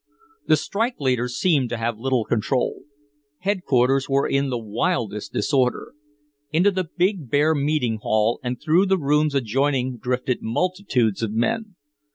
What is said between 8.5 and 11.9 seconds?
through the rooms adjoining drifted multitudes of men.